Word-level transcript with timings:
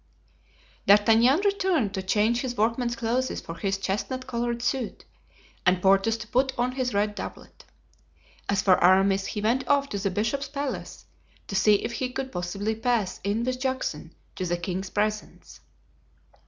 D'Artagnan 0.87 1.41
returned 1.45 1.93
to 1.93 2.01
change 2.01 2.41
his 2.41 2.57
workman's 2.57 2.95
clothes 2.95 3.39
for 3.39 3.53
his 3.53 3.77
chestnut 3.77 4.25
colored 4.25 4.63
suit, 4.63 5.05
and 5.63 5.79
Porthos 5.79 6.17
to 6.17 6.27
put 6.27 6.57
on 6.57 6.71
his 6.71 6.91
red 6.91 7.13
doublet. 7.13 7.65
As 8.49 8.63
for 8.63 8.83
Aramis, 8.83 9.27
he 9.27 9.41
went 9.41 9.67
off 9.67 9.89
to 9.89 9.99
the 9.99 10.09
bishop's 10.09 10.47
palace 10.49 11.05
to 11.45 11.55
see 11.55 11.75
if 11.83 11.91
he 11.91 12.09
could 12.11 12.31
possibly 12.31 12.73
pass 12.73 13.19
in 13.23 13.43
with 13.43 13.59
Juxon 13.59 14.15
to 14.37 14.43
the 14.47 14.57
king's 14.57 14.89
presence. 14.89 15.59